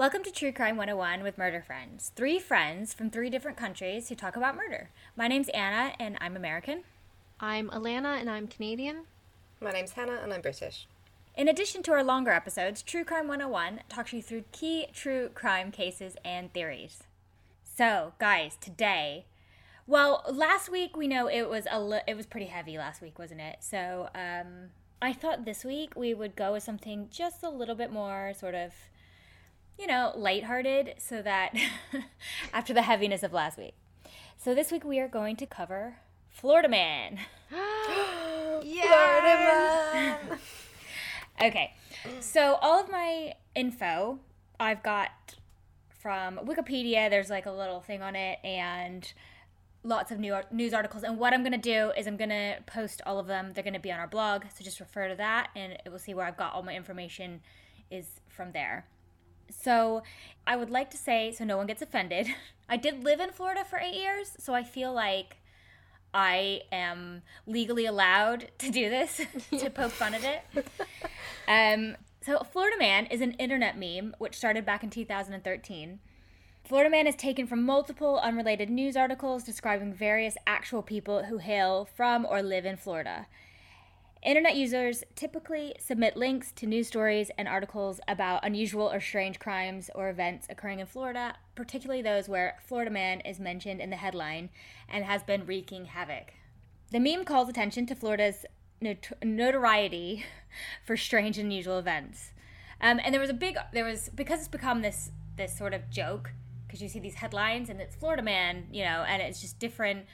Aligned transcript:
Welcome 0.00 0.22
to 0.22 0.32
True 0.32 0.50
Crime 0.50 0.78
101 0.78 1.22
with 1.22 1.36
Murder 1.36 1.60
Friends. 1.60 2.10
Three 2.16 2.38
friends 2.38 2.94
from 2.94 3.10
three 3.10 3.28
different 3.28 3.58
countries 3.58 4.08
who 4.08 4.14
talk 4.14 4.34
about 4.34 4.56
murder. 4.56 4.88
My 5.14 5.28
name's 5.28 5.50
Anna 5.50 5.92
and 6.00 6.16
I'm 6.22 6.36
American. 6.36 6.84
I'm 7.38 7.68
Alana 7.68 8.18
and 8.18 8.30
I'm 8.30 8.46
Canadian. 8.46 9.02
My 9.60 9.72
name's 9.72 9.92
Hannah 9.92 10.18
and 10.22 10.32
I'm 10.32 10.40
British. 10.40 10.88
In 11.36 11.48
addition 11.48 11.82
to 11.82 11.92
our 11.92 12.02
longer 12.02 12.30
episodes, 12.30 12.80
True 12.80 13.04
Crime 13.04 13.28
101 13.28 13.80
talks 13.90 14.14
you 14.14 14.22
through 14.22 14.44
key 14.52 14.86
true 14.94 15.28
crime 15.34 15.70
cases 15.70 16.16
and 16.24 16.50
theories. 16.50 17.02
So, 17.62 18.14
guys, 18.18 18.56
today, 18.58 19.26
well, 19.86 20.24
last 20.32 20.70
week 20.70 20.96
we 20.96 21.08
know 21.08 21.28
it 21.28 21.50
was 21.50 21.66
a 21.70 21.78
li- 21.78 22.00
it 22.08 22.16
was 22.16 22.24
pretty 22.24 22.46
heavy 22.46 22.78
last 22.78 23.02
week, 23.02 23.18
wasn't 23.18 23.42
it? 23.42 23.58
So, 23.60 24.08
um, 24.14 24.70
I 25.02 25.12
thought 25.12 25.44
this 25.44 25.62
week 25.62 25.94
we 25.94 26.14
would 26.14 26.36
go 26.36 26.52
with 26.52 26.62
something 26.62 27.08
just 27.10 27.42
a 27.42 27.50
little 27.50 27.74
bit 27.74 27.92
more 27.92 28.32
sort 28.34 28.54
of 28.54 28.72
you 29.80 29.86
know, 29.86 30.12
lighthearted 30.14 30.94
so 30.98 31.22
that 31.22 31.54
after 32.52 32.74
the 32.74 32.82
heaviness 32.82 33.22
of 33.22 33.32
last 33.32 33.56
week. 33.56 33.74
So 34.36 34.54
this 34.54 34.70
week 34.70 34.84
we 34.84 35.00
are 35.00 35.08
going 35.08 35.36
to 35.36 35.46
cover 35.46 35.96
Florida 36.28 36.68
Man. 36.68 37.20
Florida 37.50 39.22
man. 39.22 40.18
Okay. 41.42 41.72
So 42.20 42.58
all 42.60 42.78
of 42.80 42.90
my 42.90 43.32
info 43.54 44.18
I've 44.58 44.82
got 44.82 45.36
from 45.98 46.36
Wikipedia. 46.38 47.08
There's 47.08 47.30
like 47.30 47.46
a 47.46 47.50
little 47.50 47.80
thing 47.80 48.02
on 48.02 48.14
it 48.14 48.38
and 48.44 49.10
lots 49.82 50.10
of 50.10 50.18
new 50.18 50.36
news 50.50 50.74
articles. 50.74 51.02
And 51.02 51.18
what 51.18 51.32
I'm 51.32 51.42
going 51.42 51.52
to 51.52 51.58
do 51.58 51.92
is 51.96 52.06
I'm 52.06 52.18
going 52.18 52.28
to 52.28 52.56
post 52.66 53.00
all 53.06 53.18
of 53.18 53.26
them. 53.26 53.52
They're 53.54 53.64
going 53.64 53.72
to 53.72 53.80
be 53.80 53.90
on 53.90 53.98
our 53.98 54.06
blog. 54.06 54.44
So 54.54 54.62
just 54.62 54.80
refer 54.80 55.08
to 55.08 55.14
that 55.14 55.48
and 55.56 55.72
it 55.72 55.88
will 55.90 55.98
see 55.98 56.12
where 56.12 56.26
I've 56.26 56.36
got 56.36 56.52
all 56.52 56.62
my 56.62 56.74
information 56.76 57.40
is 57.90 58.20
from 58.28 58.52
there. 58.52 58.84
So 59.50 60.02
I 60.46 60.56
would 60.56 60.70
like 60.70 60.90
to 60.90 60.96
say, 60.96 61.32
so 61.32 61.44
no 61.44 61.56
one 61.56 61.66
gets 61.66 61.82
offended, 61.82 62.28
I 62.68 62.76
did 62.76 63.04
live 63.04 63.20
in 63.20 63.30
Florida 63.30 63.64
for 63.64 63.78
eight 63.78 63.94
years. 63.94 64.32
So 64.38 64.54
I 64.54 64.62
feel 64.62 64.92
like 64.92 65.38
I 66.12 66.62
am 66.72 67.22
legally 67.46 67.86
allowed 67.86 68.50
to 68.58 68.70
do 68.70 68.90
this, 68.90 69.20
to 69.58 69.70
poke 69.70 69.92
fun 69.92 70.14
at 70.14 70.24
it. 70.24 70.66
Um, 71.48 71.96
so, 72.22 72.46
Florida 72.52 72.76
Man 72.78 73.06
is 73.06 73.20
an 73.20 73.32
internet 73.32 73.76
meme 73.76 74.14
which 74.18 74.36
started 74.36 74.64
back 74.64 74.84
in 74.84 74.90
2013. 74.90 75.98
Florida 76.62 76.88
Man 76.88 77.08
is 77.08 77.16
taken 77.16 77.48
from 77.48 77.64
multiple 77.64 78.20
unrelated 78.22 78.70
news 78.70 78.96
articles 78.96 79.42
describing 79.42 79.92
various 79.92 80.36
actual 80.46 80.82
people 80.82 81.24
who 81.24 81.38
hail 81.38 81.84
from 81.84 82.24
or 82.24 82.40
live 82.40 82.64
in 82.64 82.76
Florida. 82.76 83.26
Internet 84.22 84.56
users 84.56 85.02
typically 85.14 85.74
submit 85.78 86.14
links 86.14 86.52
to 86.52 86.66
news 86.66 86.88
stories 86.88 87.30
and 87.38 87.48
articles 87.48 88.00
about 88.06 88.44
unusual 88.44 88.90
or 88.90 89.00
strange 89.00 89.38
crimes 89.38 89.90
or 89.94 90.10
events 90.10 90.46
occurring 90.50 90.78
in 90.78 90.86
Florida, 90.86 91.36
particularly 91.54 92.02
those 92.02 92.28
where 92.28 92.58
Florida 92.66 92.90
Man 92.90 93.20
is 93.20 93.40
mentioned 93.40 93.80
in 93.80 93.88
the 93.88 93.96
headline 93.96 94.50
and 94.90 95.04
has 95.04 95.22
been 95.22 95.46
wreaking 95.46 95.86
havoc. 95.86 96.34
The 96.90 97.00
meme 97.00 97.24
calls 97.24 97.48
attention 97.48 97.86
to 97.86 97.94
Florida's 97.94 98.44
not- 98.82 99.12
notoriety 99.24 100.26
for 100.84 100.98
strange 100.98 101.38
and 101.38 101.46
unusual 101.46 101.78
events. 101.78 102.32
Um, 102.82 103.00
and 103.02 103.14
there 103.14 103.20
was 103.20 103.30
a 103.30 103.34
big, 103.34 103.56
there 103.72 103.84
was 103.86 104.10
because 104.14 104.40
it's 104.40 104.48
become 104.48 104.82
this 104.82 105.12
this 105.36 105.56
sort 105.56 105.72
of 105.72 105.88
joke 105.88 106.32
because 106.66 106.82
you 106.82 106.88
see 106.88 107.00
these 107.00 107.14
headlines 107.14 107.70
and 107.70 107.80
it's 107.80 107.96
Florida 107.96 108.22
Man, 108.22 108.66
you 108.70 108.84
know, 108.84 109.04
and 109.08 109.22
it's 109.22 109.40
just 109.40 109.58
different 109.58 110.04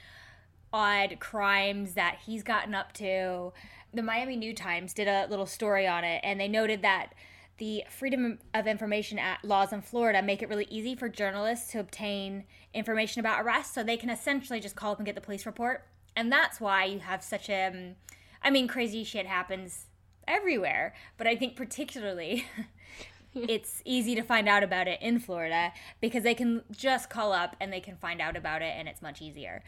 odd 0.73 1.17
crimes 1.19 1.93
that 1.93 2.19
he's 2.25 2.43
gotten 2.43 2.75
up 2.75 2.93
to. 2.93 3.53
The 3.93 4.01
Miami 4.01 4.35
New 4.35 4.53
Times 4.53 4.93
did 4.93 5.07
a 5.07 5.27
little 5.29 5.45
story 5.45 5.87
on 5.87 6.03
it, 6.03 6.21
and 6.23 6.39
they 6.39 6.47
noted 6.47 6.81
that 6.81 7.13
the 7.57 7.83
Freedom 7.89 8.37
of 8.53 8.67
Information 8.67 9.17
Act 9.17 9.43
laws 9.43 9.73
in 9.73 9.81
Florida 9.81 10.21
make 10.21 10.43
it 10.43 10.49
really 10.49 10.67
easy 10.69 10.95
for 10.95 11.09
journalists 11.09 11.71
to 11.71 11.79
obtain 11.79 12.43
information 12.73 13.19
about 13.19 13.43
arrests, 13.43 13.73
so 13.73 13.83
they 13.83 13.97
can 13.97 14.09
essentially 14.09 14.59
just 14.59 14.75
call 14.75 14.91
up 14.91 14.99
and 14.99 15.05
get 15.05 15.15
the 15.15 15.21
police 15.21 15.45
report. 15.45 15.85
And 16.15 16.31
that's 16.31 16.59
why 16.59 16.85
you 16.85 16.99
have 16.99 17.23
such 17.23 17.49
a, 17.49 17.67
um, 17.67 17.95
I 18.43 18.49
mean, 18.49 18.67
crazy 18.67 19.03
shit 19.03 19.25
happens 19.25 19.85
everywhere, 20.27 20.93
but 21.17 21.25
I 21.25 21.35
think 21.35 21.55
particularly 21.55 22.45
it's 23.33 23.81
easy 23.85 24.13
to 24.15 24.21
find 24.21 24.47
out 24.47 24.63
about 24.63 24.87
it 24.87 25.01
in 25.01 25.19
Florida 25.19 25.71
because 26.01 26.23
they 26.23 26.35
can 26.35 26.63
just 26.71 27.09
call 27.09 27.31
up 27.31 27.55
and 27.59 27.71
they 27.71 27.79
can 27.79 27.95
find 27.95 28.21
out 28.21 28.35
about 28.35 28.61
it, 28.61 28.73
and 28.77 28.87
it's 28.87 29.01
much 29.01 29.21
easier. 29.21 29.63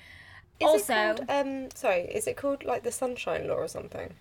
Is 0.60 0.68
also, 0.68 0.94
it 0.94 1.28
called, 1.28 1.30
um, 1.30 1.70
sorry, 1.74 2.02
is 2.02 2.28
it 2.28 2.36
called 2.36 2.64
like 2.66 2.84
the 2.84 2.92
Sunshine 2.92 3.48
Law 3.48 3.56
or 3.56 3.68
something? 3.68 4.14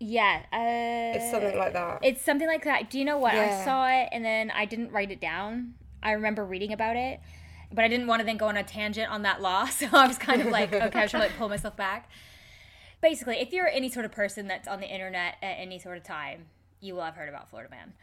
yeah, 0.00 0.42
uh, 0.52 1.16
It's 1.16 1.30
something 1.30 1.56
like 1.56 1.72
that. 1.72 2.00
It's 2.02 2.20
something 2.22 2.48
like 2.48 2.64
that. 2.64 2.90
Do 2.90 2.98
you 2.98 3.04
know 3.04 3.18
what? 3.18 3.34
I 3.34 3.64
saw 3.64 3.88
it 3.88 4.08
and 4.12 4.24
then 4.24 4.50
I 4.50 4.64
didn't 4.64 4.92
write 4.92 5.10
it 5.10 5.20
down. 5.20 5.74
I 6.02 6.12
remember 6.12 6.44
reading 6.44 6.72
about 6.72 6.96
it, 6.96 7.20
but 7.72 7.84
I 7.84 7.88
didn't 7.88 8.06
want 8.06 8.20
to 8.20 8.26
then 8.26 8.36
go 8.36 8.46
on 8.48 8.56
a 8.56 8.62
tangent 8.62 9.10
on 9.10 9.22
that 9.22 9.40
law. 9.40 9.66
So 9.70 9.86
I 9.92 10.06
was 10.06 10.18
kind 10.18 10.42
of 10.42 10.48
like, 10.48 10.72
okay, 10.74 11.02
I 11.02 11.06
to 11.06 11.18
like 11.18 11.36
pull 11.38 11.48
myself 11.48 11.76
back. 11.76 12.10
Basically, 13.00 13.36
if 13.36 13.52
you're 13.52 13.68
any 13.68 13.88
sort 13.88 14.04
of 14.04 14.12
person 14.12 14.46
that's 14.48 14.68
on 14.68 14.80
the 14.80 14.88
internet 14.88 15.36
at 15.42 15.56
any 15.58 15.78
sort 15.78 15.96
of 15.96 16.04
time, 16.04 16.46
you 16.80 16.94
will 16.94 17.02
have 17.02 17.16
heard 17.16 17.28
about 17.28 17.48
Florida 17.48 17.70
Man. 17.70 17.94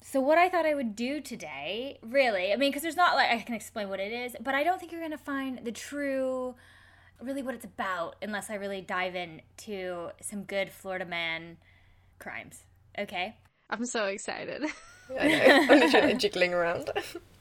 So 0.00 0.20
what 0.20 0.38
I 0.38 0.48
thought 0.48 0.64
I 0.64 0.74
would 0.74 0.94
do 0.96 1.20
today, 1.20 1.98
really, 2.02 2.52
I 2.52 2.56
mean, 2.56 2.70
because 2.70 2.82
there's 2.82 2.96
not 2.96 3.14
like 3.14 3.30
I 3.30 3.38
can 3.40 3.54
explain 3.54 3.88
what 3.88 4.00
it 4.00 4.12
is, 4.12 4.36
but 4.40 4.54
I 4.54 4.64
don't 4.64 4.78
think 4.78 4.92
you're 4.92 5.00
gonna 5.00 5.18
find 5.18 5.60
the 5.64 5.72
true, 5.72 6.54
really 7.20 7.42
what 7.42 7.54
it's 7.54 7.64
about 7.64 8.16
unless 8.22 8.50
I 8.50 8.54
really 8.54 8.80
dive 8.80 9.14
into 9.14 10.10
some 10.20 10.44
good 10.44 10.70
Florida 10.70 11.04
Man 11.04 11.56
crimes. 12.18 12.64
Okay. 12.98 13.36
I'm 13.70 13.84
so 13.84 14.06
excited. 14.06 14.64
I 15.18 15.28
know. 15.28 15.66
I'm 15.70 15.80
literally 15.80 16.14
jiggling 16.14 16.54
around. 16.54 16.90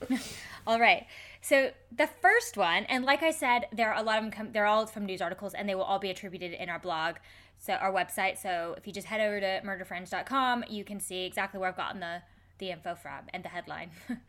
All 0.67 0.79
right. 0.79 1.05
So 1.41 1.71
the 1.95 2.07
first 2.07 2.57
one, 2.57 2.83
and 2.85 3.05
like 3.05 3.23
I 3.23 3.31
said, 3.31 3.67
there 3.71 3.91
are 3.93 3.99
a 3.99 4.03
lot 4.03 4.17
of 4.17 4.23
them. 4.23 4.31
Come, 4.31 4.51
they're 4.51 4.65
all 4.65 4.85
from 4.85 5.05
news 5.05 5.21
articles, 5.21 5.53
and 5.53 5.69
they 5.69 5.75
will 5.75 5.83
all 5.83 5.99
be 5.99 6.09
attributed 6.09 6.51
in 6.51 6.69
our 6.69 6.79
blog, 6.79 7.15
so 7.57 7.73
our 7.73 7.91
website. 7.91 8.37
So 8.37 8.75
if 8.77 8.85
you 8.85 8.91
just 8.91 9.07
head 9.07 9.21
over 9.21 9.39
to 9.39 9.61
murderfriends.com, 9.65 10.65
you 10.67 10.83
can 10.83 10.99
see 10.99 11.25
exactly 11.25 11.59
where 11.59 11.69
I've 11.69 11.77
gotten 11.77 12.01
the 12.01 12.21
the 12.57 12.71
info 12.71 12.95
from 12.95 13.27
and 13.33 13.45
the 13.45 13.49
headline. 13.49 13.91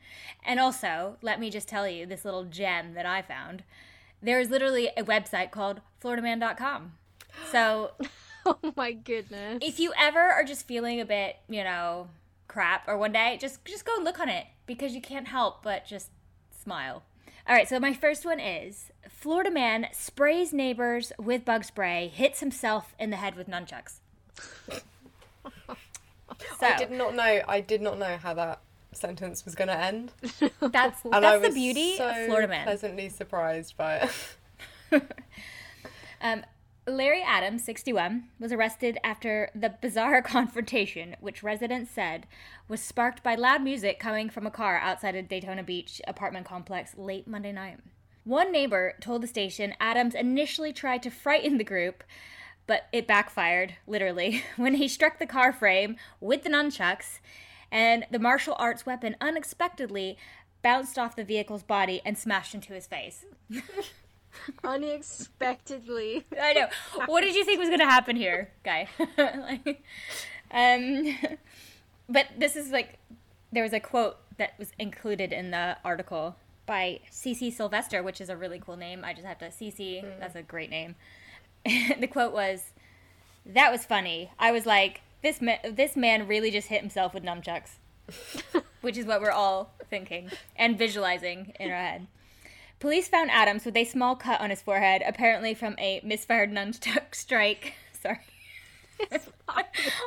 and 0.44 0.60
also, 0.60 1.16
let 1.22 1.41
me 1.41 1.50
just 1.50 1.66
tell 1.66 1.88
you 1.88 2.06
this 2.06 2.25
little 2.25 2.44
gem 2.44 2.94
that 2.94 3.06
I 3.06 3.22
found. 3.22 3.64
There 4.23 4.41
is 4.41 4.51
literally 4.51 4.89
a 4.97 5.05
website 5.05 5.51
called 5.51 5.81
FloridaMan.com. 6.03 6.93
So 7.51 7.93
oh 8.47 8.73
my 8.77 8.93
goodness. 8.93 9.59
if 9.62 9.79
you 9.79 9.93
ever 9.99 10.21
are 10.21 10.45
just 10.45 10.67
feeling 10.67 11.01
a 11.01 11.05
bit, 11.05 11.37
you 11.49 11.65
know, 11.65 12.09
crap 12.49 12.89
or 12.89 12.97
one 12.97 13.12
day, 13.12 13.39
just 13.41 13.65
just 13.65 13.84
go 13.84 13.95
and 13.97 14.05
look 14.05 14.21
on 14.21 14.29
it 14.29 14.47
because 14.67 14.95
you 14.95 15.01
can't 15.01 15.29
help 15.29 15.62
but 15.62 15.87
just 15.87 16.11
smile. 16.62 17.03
All 17.49 17.55
right, 17.55 17.69
so 17.69 17.81
my 17.81 17.95
first 17.95 18.27
one 18.27 18.41
is 18.41 18.91
Florida 19.09 19.51
man 19.51 19.87
sprays 19.93 20.53
neighbors 20.53 21.12
with 21.19 21.45
bug 21.45 21.65
spray, 21.65 22.09
hits 22.09 22.41
himself 22.41 22.95
in 22.99 23.09
the 23.11 23.17
head 23.17 23.37
with 23.37 23.49
nunchucks. 23.49 24.00
So 24.69 24.81
I 26.67 26.77
did 26.77 26.91
not 26.91 27.15
know. 27.15 27.41
I 27.49 27.61
did 27.61 27.81
not 27.81 27.99
know 27.99 28.19
how 28.19 28.35
that 28.35 28.61
sentence 28.98 29.44
was 29.44 29.54
going 29.54 29.69
to 29.69 29.78
end, 29.78 30.12
that's 30.60 31.04
and 31.04 31.14
I 31.14 31.20
that's 31.20 31.48
the 31.48 31.54
beauty 31.54 31.97
so 31.97 32.09
of 32.09 32.26
Florida 32.26 32.48
man. 32.48 32.64
pleasantly 32.64 33.09
surprised 33.09 33.76
by 33.76 34.09
it. 34.91 35.03
Um, 36.20 36.44
Larry 36.86 37.22
Adams, 37.22 37.64
61, 37.64 38.25
was 38.41 38.50
arrested 38.50 38.98
after 39.04 39.50
the 39.54 39.75
bizarre 39.81 40.22
confrontation, 40.22 41.16
which 41.20 41.42
residents 41.42 41.91
said 41.91 42.26
was 42.66 42.81
sparked 42.81 43.22
by 43.22 43.34
loud 43.34 43.62
music 43.62 44.00
coming 44.00 44.31
from 44.31 44.47
a 44.47 44.50
car 44.50 44.78
outside 44.78 45.14
a 45.14 45.22
Daytona 45.22 45.62
Beach 45.62 46.00
apartment 46.06 46.47
complex 46.47 46.97
late 46.97 47.26
Monday 47.28 47.53
night. 47.53 47.78
One 48.25 48.53
neighbor 48.53 48.94
told 49.00 49.22
the 49.22 49.26
station 49.26 49.75
Adams 49.81 50.14
initially 50.14 50.72
tried 50.72 51.03
to 51.03 51.10
frighten 51.10 51.58
the 51.58 51.64
group, 51.64 52.04
but 52.66 52.87
it 52.92 53.06
backfired, 53.06 53.75
literally, 53.87 54.42
when 54.56 54.75
he 54.75 54.88
struck 54.88 55.19
the 55.19 55.26
car 55.26 55.53
frame 55.53 55.97
with 56.20 56.42
the 56.42 56.50
nunchucks, 56.50 57.20
and 57.71 58.06
the 58.11 58.19
martial 58.19 58.56
arts 58.59 58.87
weapon 58.87 59.17
unexpectedly 59.21 60.17
bounced 60.62 60.99
off 60.99 61.17
the 61.17 61.25
vehicle's 61.25 61.62
body 61.62 62.00
and 62.05 62.19
smashed 62.19 62.55
into 62.55 62.73
his 62.73 62.87
face. 62.87 63.25
Unexpectedly. 64.65 66.25
I 66.41 66.53
know. 66.53 66.69
What 67.06 67.23
did 67.23 67.35
you 67.35 67.44
think 67.44 67.59
was 67.59 67.69
going 67.69 67.81
to 67.81 67.87
happen 67.87 68.17
here, 68.17 68.50
guy? 68.65 68.88
like, 69.19 69.82
um, 70.50 71.17
but 72.09 72.26
this 72.37 72.56
is 72.56 72.70
like 72.70 72.99
there 73.53 73.62
was 73.62 73.73
a 73.73 73.81
quote 73.81 74.17
that 74.37 74.55
was 74.59 74.73
included 74.79 75.32
in 75.32 75.50
the 75.50 75.76
article 75.85 76.37
by 76.67 77.00
CC 77.11 77.53
Sylvester, 77.53 78.03
which 78.03 78.21
is 78.21 78.29
a 78.29 78.37
really 78.37 78.61
cool 78.61 78.76
name. 78.76 79.05
I 79.05 79.12
just 79.12 79.26
have 79.26 79.38
to 79.38 79.49
Cece. 79.49 80.05
That's 80.21 80.37
a 80.37 80.43
great 80.43 80.71
name. 80.71 80.94
the 81.64 82.06
quote 82.06 82.32
was, 82.32 82.73
"That 83.47 83.73
was 83.73 83.85
funny. 83.85 84.31
I 84.38 84.53
was 84.53 84.67
like, 84.67 85.00
this 85.23 85.41
ma- 85.41 85.59
this 85.65 85.97
man 85.97 86.26
really 86.26 86.50
just 86.50 86.69
hit 86.69 86.81
himself 86.81 87.15
with 87.15 87.25
nunchucks." 87.25 87.76
which 88.81 88.97
is 88.97 89.06
what 89.06 89.20
we're 89.20 89.31
all 89.31 89.75
thinking 89.91 90.31
and 90.56 90.79
visualizing 90.79 91.53
in 91.59 91.70
our 91.70 91.76
head. 91.76 92.06
Police 92.81 93.09
found 93.09 93.31
Adams 93.31 93.65
with 93.65 93.76
a 93.76 93.85
small 93.85 94.15
cut 94.15 94.41
on 94.41 94.50
his 94.50 94.62
forehead, 94.62 95.03
apparently 95.05 95.53
from 95.53 95.75
a 95.79 96.00
misfired 96.05 96.53
nunchuck 96.53 97.12
strike. 97.15 97.75
Sorry. 98.00 98.20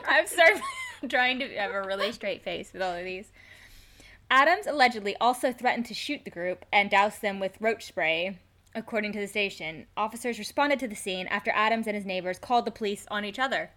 I'm 0.08 0.28
sorry. 0.28 0.62
Trying 1.08 1.40
to 1.40 1.48
have 1.56 1.72
a 1.72 1.82
really 1.82 2.12
straight 2.12 2.44
face 2.44 2.72
with 2.72 2.82
all 2.82 2.96
of 2.96 3.04
these. 3.04 3.32
Adams 4.30 4.68
allegedly 4.68 5.16
also 5.20 5.52
threatened 5.52 5.86
to 5.88 5.94
shoot 5.94 6.24
the 6.24 6.32
group 6.32 6.66
and 6.72 6.90
douse 6.90 7.20
them 7.20 7.40
with 7.40 7.60
roach 7.60 7.86
spray. 7.86 8.38
According 8.74 9.12
to 9.14 9.20
the 9.20 9.28
station, 9.28 9.88
officers 9.98 10.40
responded 10.40 10.80
to 10.80 10.88
the 10.88 10.96
scene 10.96 11.28
after 11.28 11.52
Adams 11.52 11.88
and 11.88 11.96
his 11.96 12.06
neighbors 12.06 12.40
called 12.40 12.64
the 12.64 12.72
police 12.72 13.06
on 13.12 13.26
each 13.26 13.40
other. 13.40 13.72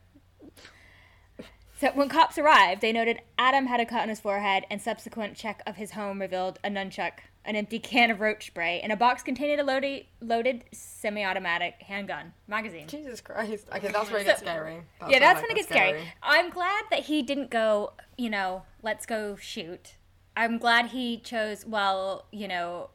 So 1.84 1.90
when 1.90 2.08
cops 2.08 2.38
arrived, 2.38 2.80
they 2.80 2.92
noted 2.92 3.20
Adam 3.36 3.66
had 3.66 3.78
a 3.78 3.84
cut 3.84 4.00
on 4.00 4.08
his 4.08 4.18
forehead, 4.18 4.64
and 4.70 4.80
subsequent 4.80 5.36
check 5.36 5.60
of 5.66 5.76
his 5.76 5.90
home 5.90 6.18
revealed 6.18 6.58
a 6.64 6.70
nunchuck, 6.70 7.12
an 7.44 7.56
empty 7.56 7.78
can 7.78 8.10
of 8.10 8.20
roach 8.20 8.46
spray, 8.46 8.80
and 8.80 8.90
a 8.90 8.96
box 8.96 9.22
containing 9.22 9.60
a 9.60 9.62
loaded, 9.62 10.06
loaded 10.22 10.64
semi-automatic 10.72 11.74
handgun 11.82 12.32
magazine. 12.48 12.86
Jesus 12.88 13.20
Christ. 13.20 13.68
Okay, 13.70 13.88
that's 13.88 14.10
where 14.10 14.22
it 14.22 14.24
gets 14.24 14.40
scary. 14.40 14.80
That 14.98 15.10
yeah, 15.10 15.18
that's 15.18 15.40
like 15.40 15.42
when 15.42 15.50
it 15.50 15.56
gets 15.56 15.68
scary. 15.68 16.04
I'm 16.22 16.48
glad 16.48 16.84
that 16.90 17.00
he 17.00 17.20
didn't 17.20 17.50
go, 17.50 17.92
you 18.16 18.30
know, 18.30 18.62
let's 18.82 19.04
go 19.04 19.36
shoot. 19.36 19.96
I'm 20.34 20.56
glad 20.56 20.86
he 20.86 21.18
chose, 21.18 21.66
well, 21.66 22.24
you 22.32 22.48
know, 22.48 22.88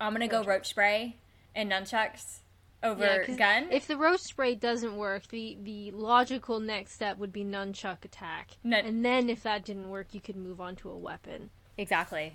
I'm 0.00 0.10
going 0.10 0.20
to 0.20 0.26
go 0.26 0.42
roach 0.42 0.66
spray 0.66 1.14
and 1.54 1.70
nunchucks 1.70 2.40
over 2.82 3.04
Yeah, 3.04 3.24
'cause 3.24 3.36
gun. 3.36 3.68
If 3.70 3.86
the 3.86 3.96
roach 3.96 4.20
spray 4.20 4.54
doesn't 4.54 4.96
work, 4.96 5.28
the 5.28 5.56
the 5.60 5.90
logical 5.92 6.60
next 6.60 6.92
step 6.92 7.18
would 7.18 7.32
be 7.32 7.44
nunchuck 7.44 8.04
attack. 8.04 8.52
Nun- 8.64 8.84
and 8.84 9.04
then 9.04 9.28
if 9.30 9.42
that 9.44 9.64
didn't 9.64 9.88
work, 9.90 10.08
you 10.12 10.20
could 10.20 10.36
move 10.36 10.60
on 10.60 10.76
to 10.76 10.90
a 10.90 10.96
weapon. 10.96 11.50
Exactly. 11.78 12.34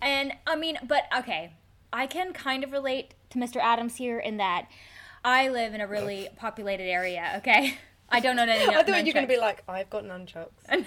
And 0.00 0.32
I 0.46 0.56
mean, 0.56 0.78
but 0.82 1.04
okay, 1.16 1.52
I 1.92 2.06
can 2.06 2.32
kind 2.32 2.64
of 2.64 2.72
relate 2.72 3.14
to 3.30 3.38
Mr. 3.38 3.56
Adams 3.60 3.96
here 3.96 4.18
in 4.18 4.36
that 4.38 4.66
I 5.24 5.48
live 5.48 5.74
in 5.74 5.80
a 5.80 5.86
really 5.86 6.28
populated 6.36 6.84
area, 6.84 7.34
okay? 7.36 7.76
I 8.08 8.20
don't 8.20 8.36
know 8.36 8.42
anything 8.44 8.68
I 8.74 8.82
thought 8.82 8.88
you 9.04 9.06
were 9.06 9.12
going 9.12 9.26
to 9.26 9.32
be 9.34 9.38
like, 9.38 9.62
I've 9.68 9.90
got 9.90 10.04
nunchucks. 10.04 10.48
and 10.68 10.86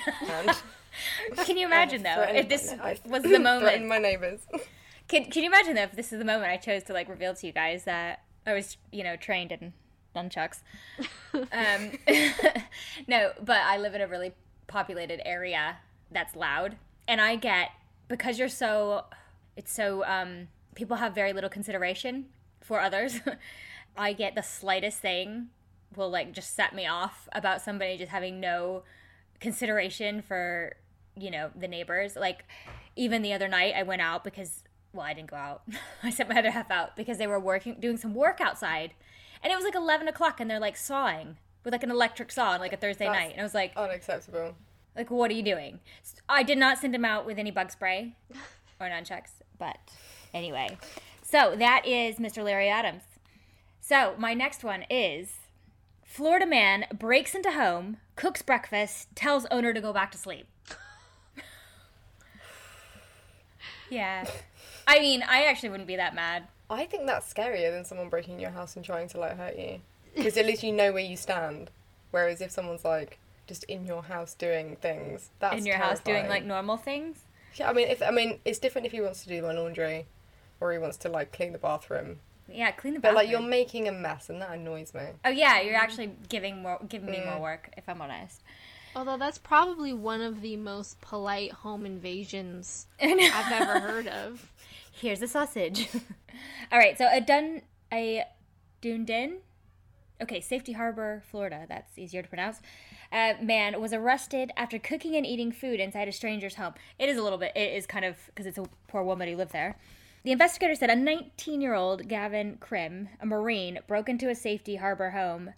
Can 1.46 1.58
you 1.58 1.66
imagine 1.68 2.04
though 2.04 2.22
if 2.28 2.50
this 2.50 2.74
I've 2.82 3.06
was 3.06 3.22
the 3.24 3.30
threatened 3.30 3.44
moment? 3.44 3.88
my 3.88 3.98
neighbours. 4.00 4.42
Can, 5.08 5.26
can 5.30 5.44
you 5.44 5.50
imagine 5.50 5.76
though 5.76 5.84
if 5.84 5.92
this 5.94 6.12
is 6.12 6.20
the 6.20 6.26
moment 6.26 6.52
I 6.52 6.58
chose 6.58 6.84
to 6.84 6.94
like 6.94 7.08
reveal 7.10 7.34
to 7.36 7.46
you 7.48 7.54
guys 7.54 7.84
that 7.84 8.23
I 8.46 8.54
was, 8.54 8.78
you 8.92 9.04
know, 9.04 9.16
trained 9.16 9.52
in 9.52 9.74
nunchucks? 10.16 10.62
um, 11.34 11.92
no, 13.08 13.32
but 13.42 13.58
I 13.58 13.78
live 13.78 13.96
in 13.96 14.02
a 14.02 14.08
really 14.08 14.34
populated 14.68 15.26
area 15.28 15.78
that's 16.12 16.36
loud, 16.36 16.78
and 17.08 17.20
I 17.20 17.36
get 17.36 17.72
because 18.08 18.38
you're 18.38 18.50
so, 18.50 19.06
it's 19.56 19.72
so 19.72 20.04
um, 20.06 20.48
people 20.76 20.98
have 20.98 21.16
very 21.16 21.34
little 21.34 21.50
consideration 21.50 22.26
for 22.62 22.80
others. 22.80 23.20
I 23.98 24.14
get 24.14 24.36
the 24.36 24.44
slightest 24.44 25.00
thing 25.00 25.50
will 25.96 26.10
like 26.10 26.32
just 26.32 26.56
set 26.56 26.74
me 26.74 26.88
off 26.88 27.30
about 27.34 27.62
somebody 27.62 27.98
just 27.98 28.12
having 28.12 28.40
no 28.40 28.84
consideration 29.40 30.22
for 30.22 30.76
you 31.16 31.30
know 31.30 31.52
the 31.56 31.68
neighbors 31.68 32.16
like 32.16 32.46
even 32.96 33.22
the 33.22 33.34
other 33.34 33.48
night 33.48 33.74
i 33.76 33.84
went 33.84 34.02
out 34.02 34.24
because 34.24 34.63
well 34.94 35.06
i 35.06 35.14
didn't 35.14 35.30
go 35.32 35.36
out. 35.38 35.64
I 36.04 36.10
sent 36.12 36.30
my 36.30 36.38
other 36.40 36.52
half 36.52 36.70
out 36.72 36.96
because 36.96 37.18
they 37.18 37.28
were 37.28 37.40
working 37.40 37.78
doing 37.80 37.98
some 37.98 38.14
work 38.14 38.40
outside. 38.40 38.94
And 39.44 39.52
it 39.52 39.56
was 39.56 39.66
like 39.66 39.76
11 39.76 40.08
o'clock 40.08 40.40
and 40.40 40.50
they're 40.50 40.60
like 40.60 40.78
sawing 40.78 41.38
with 41.64 41.74
like 41.74 41.84
an 41.84 41.92
electric 41.92 42.32
saw 42.32 42.52
on 42.52 42.60
like 42.60 42.72
a 42.74 42.78
thursday 42.78 43.06
That's- 43.06 43.22
night. 43.22 43.32
And 43.34 43.42
i 43.42 43.44
was 43.44 43.54
like 43.54 43.76
Unacceptable. 43.76 44.56
like 44.96 45.10
what 45.12 45.30
are 45.32 45.34
you 45.34 45.44
doing? 45.44 45.80
I 46.30 46.44
did 46.44 46.58
not 46.58 46.78
send 46.78 46.94
him 46.96 47.04
out 47.06 47.26
with 47.26 47.38
any 47.38 47.52
bug 47.52 47.72
spray 47.72 48.16
or 48.80 48.88
nunchucks 48.88 49.32
but 49.58 49.78
anyway. 50.34 50.78
So 51.24 51.56
that 51.58 51.86
is 51.88 52.18
mr 52.18 52.44
larry 52.44 52.70
adams. 52.70 53.04
So 53.82 54.16
my 54.18 54.34
next 54.34 54.64
one 54.64 54.86
is 54.90 55.34
florida 56.06 56.46
man 56.46 56.86
breaks 56.94 57.34
into 57.34 57.52
home 57.54 57.98
cooks 58.16 58.42
breakfast 58.44 59.08
tells 59.16 59.46
owner 59.50 59.74
to 59.74 59.82
go 59.82 59.92
back 59.92 60.12
to 60.12 60.18
sleep. 60.18 60.48
Yeah 63.90 64.26
i 64.88 65.00
mean 65.00 65.24
i 65.28 65.44
actually 65.46 65.70
wouldn't 65.70 65.88
be 65.88 65.96
that 65.96 66.14
mad 66.16 66.48
I 66.70 66.86
think 66.86 67.06
that's 67.06 67.32
scarier 67.32 67.70
than 67.72 67.86
someone 67.86 68.10
breaking 68.10 68.40
your 68.40 68.50
house 68.50 68.76
and 68.76 68.84
trying 68.84 69.08
to 69.10 69.20
like 69.20 69.38
hurt 69.38 69.60
you. 69.60 69.82
Because 70.16 70.38
at 70.38 70.46
least 70.48 70.64
you 70.64 70.72
know 70.72 70.92
where 70.92 71.04
you 71.04 71.16
stand. 71.18 71.70
Whereas 72.10 72.42
if 72.42 72.50
someone's 72.50 72.84
like 72.84 73.20
just 73.46 73.64
in 73.66 73.86
your 73.86 74.02
house 74.02 74.34
doing 74.34 74.78
things, 74.78 75.30
that's 75.40 75.58
in 75.58 75.68
your 75.68 75.76
house 75.78 76.00
doing 76.00 76.28
like 76.28 76.46
normal 76.46 76.78
things 76.78 77.26
Yeah, 77.56 77.70
I 77.70 77.74
mean, 77.74 77.90
if 77.90 78.02
I 78.02 78.10
mean, 78.10 78.40
it's 78.44 78.58
different 78.58 78.88
if 78.88 78.92
he 78.92 79.02
wants 79.02 79.22
to 79.24 79.30
do 79.30 79.42
my 79.44 79.52
laundry, 79.52 80.08
or 80.60 80.72
he 80.72 80.80
wants 80.80 80.98
to 80.98 81.10
like 81.10 81.32
clean 81.32 81.52
the 81.52 81.60
bathroom. 81.60 82.20
yeah 82.50 82.72
clean 82.72 82.96
the 82.96 83.00
bathroom. 83.00 83.16
But 83.18 83.24
like 83.26 83.30
you're 83.30 83.42
making 83.48 83.88
a 83.88 83.92
mess, 83.92 84.30
and 84.30 84.42
that 84.42 84.52
annoys 84.52 84.96
me. 84.96 85.02
oh 85.26 85.30
yeah 85.30 85.62
you're 85.62 85.76
actually 85.76 86.12
giving 86.30 86.64
more 86.64 86.80
giving 86.90 87.12
me 87.12 87.20
more 87.20 87.36
Mm. 87.38 87.42
work 87.42 87.70
if 87.78 87.88
i'm 87.88 88.02
honest 88.02 88.42
Although 88.96 89.18
that's 89.18 89.38
probably 89.38 89.94
one 89.94 90.22
of 90.22 90.42
the 90.42 90.56
most 90.58 91.02
polite 91.02 91.52
home 91.52 91.86
invasions. 91.86 92.88
I've 93.02 93.52
ever 93.52 93.80
heard 93.80 94.08
of. 94.08 94.52
Here's 94.92 95.22
a 95.22 95.28
sausage. 95.28 95.90
All 96.72 96.80
right, 96.80 96.98
so 96.98 97.08
a 97.12 97.20
dun 97.20 97.62
a 97.92 98.26
Dunedin, 98.82 99.38
okay, 100.22 100.42
Safety 100.42 100.74
Harbor, 100.74 101.24
Florida. 101.30 101.66
That's 101.70 101.98
easier 101.98 102.22
to 102.22 102.28
pronounce. 102.28 102.60
Uh, 103.12 103.34
man 103.42 103.80
was 103.80 103.94
arrested 103.94 104.52
after 104.58 104.80
cooking 104.80 105.16
and 105.16 105.26
eating 105.26 105.52
food 105.52 105.80
inside 105.80 106.08
a 106.08 106.12
stranger's 106.12 106.56
home. 106.56 106.74
It 106.98 107.10
is 107.10 107.18
a 107.18 107.24
little 107.24 107.38
bit. 107.38 107.54
It 107.56 107.74
is 107.74 107.86
kind 107.86 108.04
of 108.04 108.18
because 108.28 108.46
it's 108.46 108.58
a 108.58 108.66
poor 108.88 109.04
woman 109.04 109.30
who 109.30 109.38
lived 109.38 109.54
there. 109.54 109.78
The 110.24 110.32
investigator 110.32 110.76
said 110.76 110.90
a 110.90 110.96
19-year-old 110.96 112.08
Gavin 112.08 112.58
Krim, 112.60 113.10
a 113.20 113.26
Marine, 113.26 113.80
broke 113.88 114.10
into 114.10 114.30
a 114.30 114.36
Safety 114.36 114.78
Harbor 114.78 115.12
home 115.12 115.52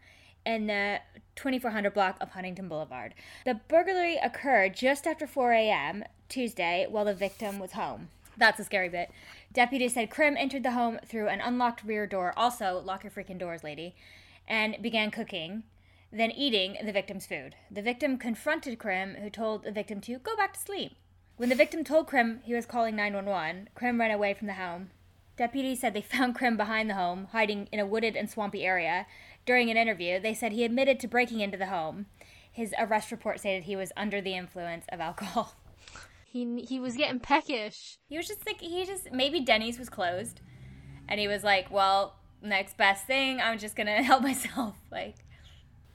in 0.46 0.68
the 0.68 1.00
2400 1.36 1.94
block 1.94 2.18
of 2.22 2.30
Huntington 2.30 2.68
Boulevard. 2.68 3.14
The 3.46 3.60
burglary 3.68 4.18
occurred 4.18 4.76
just 4.76 5.06
after 5.06 5.28
4 5.28 5.54
a.m. 5.54 6.04
Tuesday 6.30 6.88
while 6.90 7.06
the 7.06 7.14
victim 7.14 7.60
was 7.60 7.74
home. 7.74 8.10
That's 8.38 8.60
a 8.60 8.64
scary 8.64 8.90
bit. 8.90 9.12
Deputies 9.54 9.94
said 9.94 10.10
Krim 10.10 10.36
entered 10.38 10.64
the 10.64 10.72
home 10.72 11.00
through 11.06 11.30
an 11.30 11.42
unlocked 11.42 11.84
rear 11.84 12.06
door. 12.06 12.34
Also, 12.36 12.82
lock 12.84 13.04
your 13.04 13.12
freaking 13.12 13.40
doors, 13.40 13.64
lady. 13.64 13.96
And 14.48 14.78
began 14.82 15.12
cooking, 15.12 15.64
then 16.12 16.32
eating 16.32 16.78
the 16.84 16.92
victim's 16.92 17.26
food. 17.26 17.56
The 17.72 17.82
victim 17.82 18.18
confronted 18.18 18.80
Krim, 18.80 19.16
who 19.16 19.30
told 19.30 19.64
the 19.64 19.72
victim 19.72 20.02
to 20.02 20.20
go 20.20 20.36
back 20.36 20.54
to 20.54 20.60
sleep. 20.60 20.94
When 21.38 21.50
the 21.50 21.56
victim 21.56 21.84
told 21.84 22.08
Krim 22.08 22.42
he 22.44 22.54
was 22.54 22.66
calling 22.66 22.96
911, 22.96 23.70
Krim 23.76 24.00
ran 24.00 24.12
away 24.12 24.34
from 24.34 24.48
the 24.48 24.54
home. 24.54 24.92
Deputies 25.38 25.82
said 25.82 25.94
they 25.94 26.02
found 26.16 26.36
Krim 26.36 26.58
behind 26.58 26.90
the 26.90 26.96
home, 26.96 27.28
hiding 27.32 27.68
in 27.72 27.80
a 27.80 27.86
wooded 27.86 28.16
and 28.16 28.30
swampy 28.30 28.64
area. 28.64 29.06
During 29.46 29.70
an 29.70 29.78
interview, 29.78 30.20
they 30.20 30.34
said 30.34 30.52
he 30.52 30.64
admitted 30.64 31.00
to 31.00 31.08
breaking 31.08 31.40
into 31.40 31.58
the 31.58 31.68
home. 31.68 32.08
His 32.52 32.74
arrest 32.80 33.12
report 33.12 33.40
stated 33.40 33.64
he 33.64 33.76
was 33.76 33.92
under 33.96 34.22
the 34.22 34.36
influence 34.36 34.86
of 34.90 35.00
alcohol. 35.00 35.56
He 36.28 36.66
he 36.68 36.82
was 36.82 36.98
getting 36.98 37.22
peckish. 37.22 37.98
He 38.10 38.18
was 38.18 38.28
just 38.28 38.46
like, 38.46 38.60
he 38.60 38.86
just, 38.86 39.10
maybe 39.10 39.40
Denny's 39.40 39.80
was 39.80 39.88
closed. 39.88 40.42
And 41.08 41.18
he 41.18 41.30
was 41.30 41.46
like, 41.46 41.72
well, 41.72 42.18
next 42.42 42.76
best 42.76 43.08
thing, 43.08 43.40
I'm 43.40 43.58
just 43.58 43.74
gonna 43.74 44.04
help 44.10 44.22
myself. 44.22 44.76
Like, 44.92 45.16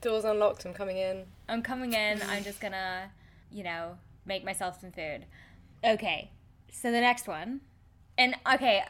Doors 0.00 0.25
unlocked. 0.25 0.64
I'm 0.64 0.72
coming 0.72 0.96
in. 0.96 1.26
I'm 1.46 1.60
coming 1.60 1.92
in, 1.92 2.22
I'm 2.22 2.42
just 2.42 2.58
gonna, 2.58 3.10
you 3.52 3.62
know, 3.62 3.98
make 4.25 4.42
myself 4.42 4.80
some 4.80 4.92
food. 4.92 5.26
Okay, 5.84 6.30
so 6.72 6.90
the 6.90 7.02
next 7.02 7.28
one. 7.28 7.60
And 8.16 8.34
okay, 8.50 8.82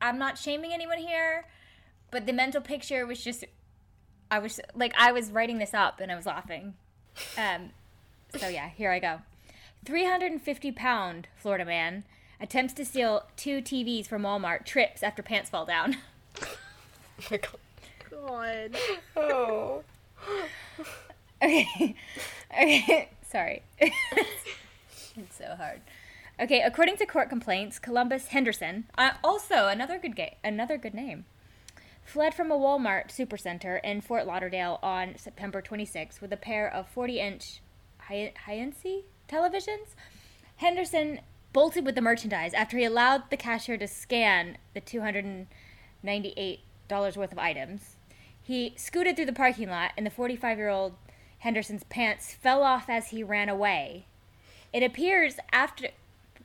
I'm 0.00 0.18
not 0.18 0.38
shaming 0.38 0.72
anyone 0.72 0.98
here, 0.98 1.46
but 2.10 2.24
the 2.24 2.32
mental 2.32 2.62
picture 2.62 3.06
was 3.06 3.22
just, 3.22 3.44
I 4.30 4.38
was 4.38 4.60
like, 4.74 4.92
I 4.96 5.12
was 5.12 5.30
writing 5.30 5.58
this 5.58 5.74
up 5.74 6.00
and 6.00 6.10
I 6.12 6.16
was 6.16 6.26
laughing. 6.26 6.74
Um, 7.36 7.70
so 8.36 8.48
yeah, 8.48 8.68
here 8.68 8.90
I 8.90 8.98
go. 8.98 9.20
350 9.84 10.72
pound 10.72 11.28
Florida 11.36 11.64
man 11.64 12.04
attempts 12.40 12.72
to 12.74 12.84
steal 12.84 13.24
two 13.36 13.60
TVs 13.60 14.06
from 14.06 14.22
Walmart, 14.22 14.64
trips 14.64 15.02
after 15.02 15.22
pants 15.22 15.50
fall 15.50 15.64
down. 15.66 15.96
Oh 17.22 17.26
my 17.30 17.36
god. 17.36 17.58
God. 18.10 18.76
Oh. 19.16 19.82
Okay. 21.42 21.94
Okay. 22.52 23.08
Sorry. 23.30 23.62
it's 23.78 25.36
so 25.36 25.54
hard. 25.56 25.80
Okay, 26.38 26.60
according 26.62 26.96
to 26.98 27.06
court 27.06 27.28
complaints, 27.30 27.78
Columbus 27.78 28.28
Henderson, 28.28 28.84
uh, 28.98 29.12
also 29.24 29.66
another 29.68 29.98
good 29.98 30.16
ga- 30.16 30.36
another 30.44 30.76
good 30.78 30.94
name, 30.94 31.24
fled 32.10 32.34
from 32.34 32.50
a 32.50 32.58
Walmart 32.58 33.08
supercenter 33.08 33.78
in 33.84 34.00
Fort 34.00 34.26
Lauderdale 34.26 34.80
on 34.82 35.16
September 35.16 35.62
26 35.62 36.20
with 36.20 36.32
a 36.32 36.36
pair 36.36 36.68
of 36.68 36.92
40-inch 36.92 37.60
Hi- 38.00 38.32
Hisense 38.48 39.04
televisions. 39.28 39.94
Henderson 40.56 41.20
bolted 41.52 41.86
with 41.86 41.94
the 41.94 42.00
merchandise 42.00 42.52
after 42.52 42.76
he 42.76 42.84
allowed 42.84 43.30
the 43.30 43.36
cashier 43.36 43.76
to 43.76 43.86
scan 43.86 44.58
the 44.74 44.80
$298 44.80 45.46
worth 47.16 47.32
of 47.32 47.38
items. 47.38 47.94
He 48.42 48.74
scooted 48.76 49.14
through 49.14 49.26
the 49.26 49.32
parking 49.32 49.70
lot, 49.70 49.92
and 49.96 50.04
the 50.04 50.10
45 50.10 50.58
year 50.58 50.68
old 50.68 50.94
Henderson's 51.38 51.84
pants 51.84 52.34
fell 52.34 52.64
off 52.64 52.88
as 52.88 53.10
he 53.10 53.22
ran 53.22 53.48
away. 53.48 54.06
It 54.72 54.82
appears 54.82 55.36
after 55.52 55.90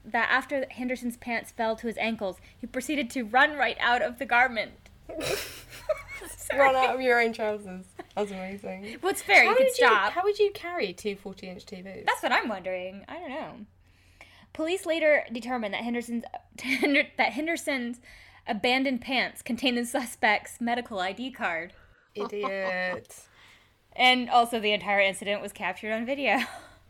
that 0.06 0.30
after 0.30 0.68
Henderson's 0.70 1.18
pants 1.18 1.52
fell 1.52 1.76
to 1.78 1.88
his 1.88 1.98
ankles, 1.98 2.38
he 2.56 2.68
proceeded 2.68 3.10
to 3.10 3.24
run 3.24 3.58
right 3.58 3.78
out 3.80 4.04
of 4.04 4.20
the 4.20 4.26
garment. 4.26 4.85
Run 6.58 6.76
out 6.76 6.96
of 6.96 7.02
your 7.02 7.20
own 7.22 7.34
trousers. 7.34 7.86
That's 8.16 8.32
amazing. 8.32 8.98
Well, 9.02 9.12
it's 9.12 9.22
fair. 9.22 9.44
You 9.44 9.50
How 9.50 9.56
could 9.56 9.64
would 9.66 9.78
you, 9.78 9.88
stop. 9.88 10.14
how 10.14 10.24
would 10.24 10.40
you 10.40 10.52
carry 10.54 10.94
two 10.94 11.16
40 11.16 11.48
inch 11.50 11.66
TVs? 11.66 12.06
That's 12.06 12.24
what 12.24 12.32
I'm 12.32 12.48
wondering. 12.48 13.04
I 13.10 13.20
don't 13.20 13.30
know. 13.30 13.52
Police 14.54 14.86
later 14.86 15.24
determined 15.32 15.74
that 15.74 15.84
Henderson's 15.84 16.24
that 17.18 17.34
Henderson's 17.34 18.00
abandoned 18.48 19.02
pants 19.02 19.42
contained 19.42 19.78
the 19.78 19.86
suspect's 19.86 20.62
medical 20.62 21.00
ID 21.00 21.32
card, 21.32 21.74
Idiot. 22.14 23.14
and 23.94 24.30
also 24.30 24.60
the 24.60 24.72
entire 24.72 25.02
incident 25.02 25.42
was 25.42 25.52
captured 25.52 25.92
on 25.92 26.06
video. 26.06 26.40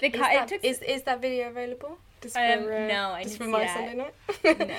the 0.00 0.06
Is 0.08 0.12
co- 0.12 0.18
that, 0.18 0.42
it 0.42 0.48
took 0.48 0.64
is, 0.64 0.82
is 0.82 1.02
that 1.04 1.22
video 1.22 1.48
available? 1.48 1.96
Just 2.20 2.34
for, 2.34 2.40
Um, 2.42 2.64
uh, 2.64 2.88
no, 2.88 3.10
I 3.12 3.22
just 3.22 3.38
didn't 3.38 3.52
for 3.52 3.58
my. 3.58 3.66
Sunday 3.66 3.94
night. 3.94 4.68
no. 4.68 4.76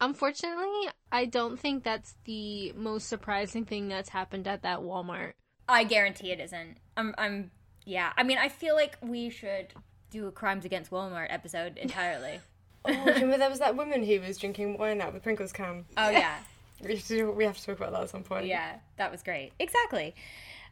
Unfortunately, 0.00 0.88
I 1.10 1.24
don't 1.24 1.58
think 1.58 1.84
that's 1.84 2.14
the 2.24 2.72
most 2.76 3.08
surprising 3.08 3.64
thing 3.64 3.88
that's 3.88 4.10
happened 4.10 4.46
at 4.46 4.62
that 4.62 4.80
Walmart. 4.80 5.32
I 5.68 5.84
guarantee 5.84 6.32
it 6.32 6.40
isn't. 6.40 6.76
I'm. 6.96 7.14
I'm. 7.18 7.50
Yeah. 7.84 8.12
I 8.16 8.22
mean, 8.22 8.38
I 8.38 8.48
feel 8.48 8.74
like 8.74 8.98
we 9.00 9.30
should 9.30 9.72
do 10.10 10.26
a 10.26 10.30
crimes 10.30 10.64
against 10.64 10.90
Walmart 10.90 11.26
episode 11.30 11.76
entirely. 11.80 12.40
oh, 12.84 13.04
remember 13.04 13.38
there 13.38 13.50
was 13.50 13.58
that 13.58 13.76
woman 13.76 14.04
who 14.04 14.20
was 14.20 14.38
drinking 14.38 14.78
wine 14.78 15.00
out 15.00 15.08
of 15.08 15.14
the 15.14 15.20
Pringles 15.20 15.52
can. 15.52 15.84
oh 15.96 16.10
yeah. 16.10 16.36
We, 16.84 16.96
should, 16.96 17.34
we 17.34 17.44
have 17.44 17.56
to 17.56 17.64
talk 17.64 17.78
about 17.78 17.92
that 17.92 18.02
at 18.02 18.10
some 18.10 18.22
point. 18.22 18.44
Yeah, 18.44 18.76
that 18.98 19.10
was 19.10 19.22
great. 19.22 19.52
Exactly. 19.58 20.14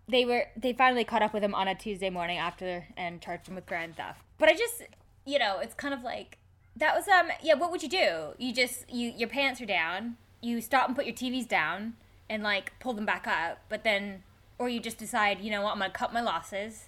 They 0.07 0.27
were 0.27 0.45
they 0.55 0.75
finally 0.75 1.03
caught 1.03 1.23
up 1.23 1.33
with 1.33 1.43
him 1.43 1.55
on 1.55 1.67
a 1.67 1.75
Tuesday 1.75 2.11
morning 2.11 2.37
after 2.37 2.85
and 2.99 3.23
charged 3.23 3.49
him 3.49 3.55
with 3.55 3.65
grand 3.65 3.97
theft. 3.97 4.21
But 4.37 4.51
I 4.51 4.53
just, 4.53 4.83
you 5.25 5.39
know, 5.39 5.61
it's 5.61 5.73
kind 5.73 5.95
of 5.95 6.03
like 6.03 6.37
that 6.77 6.95
was 6.95 7.07
um 7.09 7.29
yeah, 7.43 7.55
what 7.55 7.71
would 7.71 7.83
you 7.83 7.89
do? 7.89 8.35
You 8.39 8.53
just 8.53 8.91
you 8.93 9.13
your 9.17 9.29
pants 9.29 9.61
are 9.61 9.67
down, 9.67 10.17
you 10.41 10.61
stop 10.61 10.87
and 10.89 10.97
put 10.97 11.07
your 11.07 11.15
TVs 11.15 11.49
down 11.49 11.95
and 12.29 12.43
like 12.43 12.73
pull 12.81 12.93
them 12.95 13.07
back 13.07 13.27
up, 13.27 13.59
but 13.69 13.85
then 13.85 14.23
or 14.59 14.69
you 14.69 14.81
just 14.81 14.99
decide, 14.99 15.41
you 15.41 15.51
know 15.51 15.63
what, 15.63 15.73
I'm 15.73 15.79
going 15.79 15.91
to 15.91 15.97
cut 15.97 16.13
my 16.13 16.21
losses. 16.21 16.87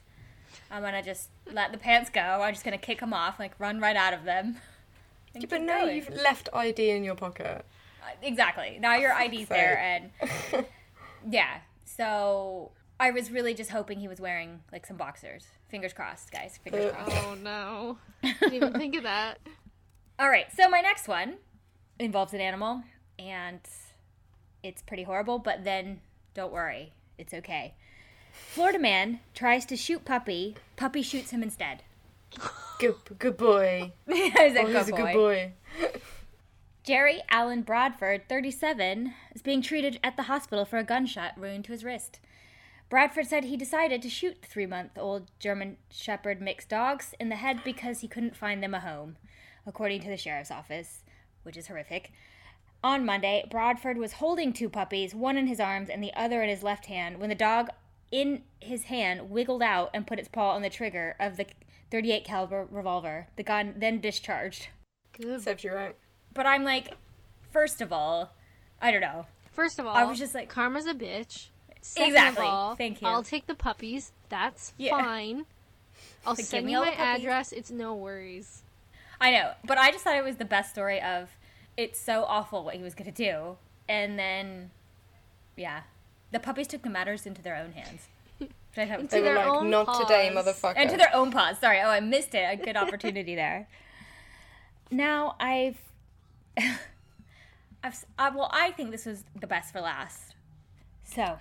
I'm 0.70 0.82
going 0.82 0.94
to 0.94 1.02
just 1.02 1.28
let 1.52 1.72
the 1.72 1.78
pants 1.78 2.10
go. 2.10 2.20
I'm 2.20 2.54
just 2.54 2.64
going 2.64 2.78
to 2.78 2.84
kick 2.84 3.00
them 3.00 3.12
off, 3.12 3.38
like 3.40 3.52
run 3.58 3.80
right 3.80 3.96
out 3.96 4.14
of 4.14 4.24
them. 4.24 4.56
and 5.34 5.42
Yeah, 5.42 5.48
but 5.50 5.58
keep 5.58 5.66
now 5.66 5.80
going. 5.80 5.96
you've 5.96 6.08
left 6.10 6.48
ID 6.52 6.90
in 6.90 7.02
your 7.04 7.16
pocket. 7.16 7.64
Exactly. 8.22 8.78
Now 8.80 8.94
your 8.96 9.12
ID's 9.20 9.48
there, 9.48 9.76
and 9.78 10.10
yeah. 11.30 11.58
So 11.84 12.70
I 13.00 13.10
was 13.10 13.30
really 13.30 13.52
just 13.52 13.70
hoping 13.70 13.98
he 14.00 14.08
was 14.08 14.20
wearing 14.20 14.60
like 14.72 14.86
some 14.86 14.96
boxers. 14.96 15.44
Fingers 15.68 15.92
crossed, 15.92 16.30
guys. 16.30 16.58
Fingers 16.62 16.92
Uh, 16.92 17.04
crossed. 17.04 17.16
Oh 17.26 17.34
no. 17.34 17.98
Didn't 18.22 18.54
even 18.54 18.72
think 18.74 18.94
of 18.96 19.02
that. 19.02 19.38
All 20.18 20.28
right. 20.30 20.46
So 20.54 20.68
my 20.68 20.80
next 20.80 21.08
one 21.08 21.34
involves 21.98 22.32
an 22.32 22.40
animal, 22.40 22.82
and 23.18 23.60
it's 24.62 24.82
pretty 24.82 25.02
horrible. 25.04 25.38
But 25.38 25.64
then 25.64 26.00
don't 26.34 26.52
worry, 26.52 26.92
it's 27.18 27.34
okay. 27.34 27.74
Florida 28.32 28.78
man 28.78 29.20
tries 29.34 29.64
to 29.66 29.76
shoot 29.76 30.04
puppy. 30.04 30.56
Puppy 30.76 31.02
shoots 31.02 31.30
him 31.30 31.42
instead. 31.42 31.82
Good, 32.78 32.94
good 33.18 33.36
boy. 33.36 33.92
Oh, 34.08 34.14
he's 34.14 34.34
a 34.54 34.60
Oh, 34.60 34.66
good 34.66 34.76
he's 34.76 34.88
a 34.88 34.92
boy. 34.92 34.96
good 34.96 35.14
boy. 35.14 35.52
Jerry 36.84 37.22
Allen 37.30 37.62
Bradford, 37.62 38.28
37, 38.28 39.12
is 39.34 39.42
being 39.42 39.60
treated 39.62 39.98
at 40.04 40.16
the 40.16 40.24
hospital 40.24 40.64
for 40.64 40.76
a 40.78 40.84
gunshot 40.84 41.36
wound 41.38 41.64
to 41.64 41.72
his 41.72 41.82
wrist. 41.82 42.20
Bradford 42.88 43.26
said 43.26 43.44
he 43.44 43.56
decided 43.56 44.02
to 44.02 44.08
shoot 44.10 44.40
the 44.42 44.46
three 44.46 44.66
month 44.66 44.92
old 44.96 45.28
German 45.40 45.78
Shepherd 45.90 46.40
mixed 46.40 46.68
dogs 46.68 47.14
in 47.18 47.28
the 47.28 47.36
head 47.36 47.60
because 47.64 48.00
he 48.00 48.08
couldn't 48.08 48.36
find 48.36 48.62
them 48.62 48.74
a 48.74 48.80
home, 48.80 49.16
according 49.66 50.00
to 50.02 50.08
the 50.08 50.16
sheriff's 50.16 50.50
office, 50.50 51.02
which 51.42 51.56
is 51.56 51.66
horrific. 51.68 52.12
On 52.84 53.04
Monday, 53.04 53.44
Bradford 53.50 53.98
was 53.98 54.14
holding 54.14 54.52
two 54.52 54.68
puppies, 54.68 55.14
one 55.14 55.36
in 55.36 55.46
his 55.46 55.58
arms 55.60 55.88
and 55.88 56.02
the 56.02 56.14
other 56.14 56.42
in 56.42 56.48
his 56.48 56.62
left 56.62 56.86
hand, 56.86 57.18
when 57.18 57.28
the 57.28 57.34
dog 57.34 57.70
in 58.12 58.42
his 58.60 58.84
hand 58.84 59.30
wiggled 59.30 59.62
out 59.62 59.90
and 59.92 60.06
put 60.06 60.18
its 60.18 60.28
paw 60.28 60.52
on 60.52 60.62
the 60.62 60.70
trigger 60.70 61.16
of 61.18 61.36
the 61.36 61.46
38 61.90 62.24
caliber 62.24 62.66
revolver. 62.70 63.26
The 63.36 63.42
gun 63.42 63.74
then 63.76 64.00
discharged. 64.00 64.68
Good. 65.12 65.42
Serves 65.42 65.64
you 65.64 65.72
right. 65.72 65.96
But 66.32 66.46
I'm 66.46 66.62
like, 66.64 66.94
first 67.50 67.80
of 67.80 67.92
all, 67.92 68.32
I 68.80 68.90
don't 68.90 69.00
know. 69.00 69.26
First 69.52 69.78
of 69.78 69.86
all, 69.86 69.96
I 69.96 70.04
was 70.04 70.18
just 70.18 70.34
like- 70.34 70.48
Karma's 70.48 70.86
a 70.86 70.94
bitch. 70.94 71.48
Second 71.80 72.08
Exactly. 72.08 72.44
Of 72.46 72.52
all, 72.52 72.74
Thank 72.76 73.00
you. 73.00 73.08
I'll 73.08 73.22
take 73.22 73.46
the 73.46 73.54
puppies. 73.54 74.12
That's 74.28 74.74
Yeah. 74.76 74.90
fine. 74.98 75.46
I'll 76.26 76.34
give 76.34 76.44
send 76.44 76.66
me 76.66 76.72
you 76.72 76.80
my 76.80 76.90
address. 76.92 77.52
It's 77.52 77.70
no 77.70 77.94
worries. 77.94 78.62
I 79.20 79.30
know, 79.30 79.52
but 79.64 79.78
I 79.78 79.90
just 79.90 80.04
thought 80.04 80.16
it 80.16 80.24
was 80.24 80.36
the 80.36 80.44
best 80.44 80.70
story 80.70 81.00
of 81.00 81.30
it's 81.76 81.98
so 81.98 82.24
awful 82.24 82.64
what 82.64 82.74
he 82.74 82.82
was 82.82 82.94
going 82.94 83.10
to 83.12 83.16
do. 83.24 83.56
And 83.88 84.18
then, 84.18 84.70
yeah, 85.56 85.82
the 86.32 86.38
puppies 86.40 86.66
took 86.66 86.82
the 86.82 86.90
matters 86.90 87.26
into 87.26 87.40
their 87.42 87.56
own 87.56 87.72
hands. 87.72 88.08
Which 88.38 88.50
I 88.76 88.86
thought 88.86 89.08
They 89.08 89.20
To 89.20 89.28
were 89.28 89.34
like, 89.34 89.46
own 89.46 89.70
not 89.70 90.00
today, 90.02 90.30
motherfucker. 90.34 90.74
and 90.76 90.90
to 90.90 90.96
their 90.98 91.14
own 91.14 91.30
paws. 91.30 91.58
Sorry. 91.58 91.80
Oh, 91.80 91.88
I 91.88 92.00
missed 92.00 92.34
it. 92.34 92.44
A 92.50 92.56
good 92.62 92.76
opportunity 92.76 93.34
there. 93.36 93.68
Now 94.90 95.34
I've, 95.40 95.78
I've, 96.58 96.74
s- 97.84 98.06
uh, 98.18 98.30
well, 98.34 98.50
I 98.52 98.72
think 98.72 98.90
this 98.90 99.06
was 99.06 99.24
the 99.38 99.46
best 99.46 99.72
for 99.72 99.80
last. 99.80 100.34
So, 101.04 101.38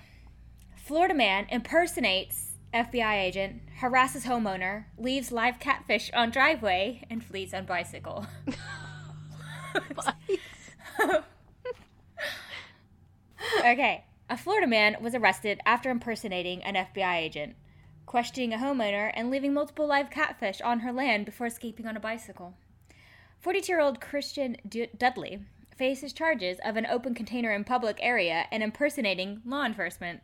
Florida 0.78 1.14
man 1.14 1.48
impersonates 1.50 2.52
FBI 2.74 3.16
agent, 3.16 3.62
harasses 3.80 4.26
homeowner, 4.26 4.86
leaves 4.98 5.32
live 5.32 5.60
catfish 5.60 6.12
on 6.14 6.32
driveway, 6.32 7.04
and 7.10 7.24
flees 7.24 7.54
on 7.54 7.66
bicycle. 7.66 8.26
Okay. 13.60 14.06
A 14.30 14.38
Florida 14.38 14.68
man 14.68 14.98
was 15.02 15.14
arrested 15.14 15.60
after 15.66 15.90
impersonating 15.90 16.64
an 16.64 16.76
FBI 16.76 17.16
agent, 17.18 17.56
questioning 18.06 18.54
a 18.54 18.58
homeowner, 18.58 19.12
and 19.14 19.30
leaving 19.30 19.54
multiple 19.54 19.88
live 19.88 20.10
catfish 20.10 20.62
on 20.62 20.80
her 20.80 20.92
land 20.92 21.26
before 21.26 21.48
escaping 21.48 21.86
on 21.86 21.96
a 21.96 22.00
bicycle. 22.00 22.56
42 23.42 23.72
year 23.72 23.82
old 23.82 24.02
Christian 24.02 24.58
D- 24.68 24.90
Dudley 24.98 25.40
faces 25.76 26.14
charges 26.14 26.58
of 26.66 26.76
an 26.76 26.86
open 26.86 27.14
container 27.14 27.52
in 27.52 27.64
public 27.64 27.98
area 28.02 28.46
and 28.52 28.64
impersonating 28.64 29.42
law 29.46 29.66
enforcement. 29.66 30.22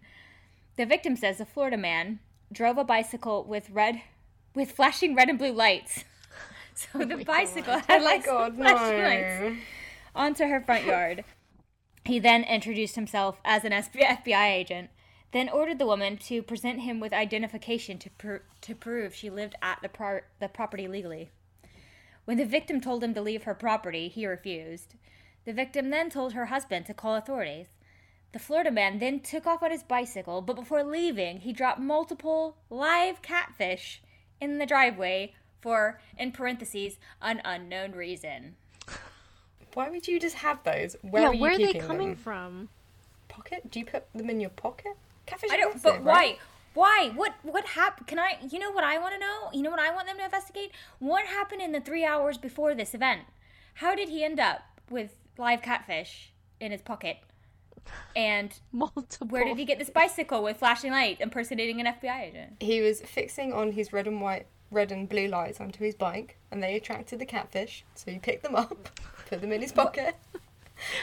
The 0.78 0.86
victim 0.86 1.16
says 1.16 1.38
the 1.38 1.46
Florida 1.46 1.78
man 1.78 2.20
drove 2.52 2.78
a 2.78 2.84
bicycle 2.84 3.44
with 3.44 3.70
red 3.70 4.02
with 4.54 4.72
flashing 4.72 5.16
red 5.16 5.30
and 5.30 5.40
blue 5.40 5.54
lights. 5.54 6.04
So 6.76 7.06
the 7.06 7.16
oh 7.16 7.24
bicycle 7.24 7.74
Oh 7.76 7.80
had 7.88 8.02
my 8.02 8.06
like 8.06 8.26
god, 8.26 8.56
flashing 8.56 9.04
lights 9.04 9.58
onto 10.16 10.46
her 10.48 10.62
front 10.62 10.86
yard. 10.86 11.24
He 12.06 12.20
then 12.20 12.44
introduced 12.44 12.96
himself 12.96 13.40
as 13.46 13.64
an 13.64 13.72
FBI 13.72 14.50
agent, 14.52 14.90
then 15.32 15.50
ordered 15.50 15.80
the 15.80 15.86
woman 15.86 16.18
to 16.18 16.42
present 16.42 16.82
him 16.82 17.00
with 17.00 17.14
identification 17.14 17.98
to, 18.00 18.10
pr- 18.12 18.38
to 18.62 18.76
prove 18.76 19.14
she 19.16 19.30
lived 19.30 19.56
at 19.62 19.80
the, 19.82 19.90
pro- 19.90 20.22
the 20.40 20.50
property 20.50 20.88
legally. 20.88 21.30
When 22.26 22.38
the 22.38 22.46
victim 22.46 22.82
told 22.82 23.04
him 23.04 23.14
to 23.14 23.22
leave 23.22 23.44
her 23.44 23.54
property, 23.54 24.08
he 24.08 24.26
refused. 24.28 24.96
The 25.46 25.54
victim 25.54 25.90
then 25.90 26.10
told 26.10 26.34
her 26.34 26.46
husband 26.48 26.86
to 26.88 26.94
call 26.94 27.16
authorities. 27.16 27.68
The 28.32 28.40
Florida 28.40 28.72
man 28.72 29.00
then 29.00 29.20
took 29.20 29.46
off 29.46 29.62
on 29.62 29.72
his 29.72 29.84
bicycle, 29.84 30.42
but 30.42 30.56
before 30.56 30.84
leaving, 30.84 31.42
he 31.42 31.52
dropped 31.52 31.80
multiple 31.80 32.56
live 32.70 33.22
catfish 33.22 34.02
in 34.40 34.58
the 34.58 34.66
driveway 34.66 35.34
for, 35.60 36.00
in 36.18 36.32
parentheses, 36.32 36.98
an 37.22 37.42
unknown 37.44 37.92
reason. 37.92 38.56
Why 39.74 39.90
would 39.90 40.08
you 40.08 40.20
just 40.20 40.38
have 40.38 40.64
those? 40.64 40.96
Where 41.02 41.24
yeah, 41.24 41.28
are 41.30 41.34
you 41.34 41.42
where 41.42 41.52
are 41.52 41.58
they 41.58 41.74
coming 41.74 42.10
them? 42.10 42.18
from? 42.18 42.70
Pocket? 43.28 43.70
Do 43.70 43.80
you 43.80 43.86
put 43.86 44.12
them 44.14 44.30
in 44.30 44.40
your 44.40 44.50
pocket? 44.50 44.94
Catfish 45.26 45.52
I 45.52 45.58
don't. 45.58 45.76
massive, 45.76 45.84
But 45.84 46.04
right? 46.04 46.38
why? 46.74 47.10
Why? 47.10 47.12
What? 47.16 47.34
What 47.44 47.66
happened? 47.66 48.08
Can 48.08 48.20
I? 48.20 48.38
You 48.50 48.60
know 48.60 48.72
what 48.72 48.84
I 48.84 48.98
want 48.98 49.14
to 49.14 49.20
know? 49.20 49.50
You 49.54 49.62
know 49.62 49.70
what 49.70 49.80
I 49.80 49.94
want 49.94 50.08
them 50.08 50.18
to 50.18 50.26
investigate? 50.26 50.72
What 51.00 51.26
happened 51.26 51.62
in 51.62 51.72
the 51.72 51.80
three 51.82 52.04
hours 52.06 52.38
before 52.38 52.74
this 52.76 52.94
event? 52.94 53.22
How 53.76 53.96
did 53.96 54.10
he 54.10 54.24
end 54.24 54.40
up 54.40 54.62
with 54.90 55.12
live 55.38 55.62
catfish 55.62 56.32
in 56.60 56.72
his 56.72 56.82
pocket? 56.82 57.18
And 58.16 58.54
Multiple. 58.72 59.28
where 59.28 59.46
did 59.46 59.58
he 59.58 59.66
get 59.66 59.80
this 59.80 59.90
bicycle 59.90 60.44
with 60.44 60.58
flashing 60.58 60.92
light 60.92 61.20
impersonating 61.22 61.80
an 61.80 61.94
FBI 61.94 62.22
agent? 62.22 62.54
He 62.60 62.82
was 62.82 63.02
fixing 63.02 63.54
on 63.54 63.72
his 63.72 63.94
red 63.94 64.08
and 64.08 64.22
white, 64.22 64.48
red 64.70 64.92
and 64.92 65.08
blue 65.08 65.28
lights 65.28 65.60
onto 65.62 65.84
his 65.84 65.96
bike, 65.96 66.38
and 66.52 66.62
they 66.62 66.76
attracted 66.76 67.20
the 67.20 67.26
catfish. 67.26 67.86
So 67.96 68.12
he 68.12 68.20
picked 68.20 68.44
them 68.44 68.56
up, 68.56 68.90
put 69.30 69.42
them 69.42 69.52
in 69.52 69.62
his 69.62 69.72
pocket. 69.72 70.16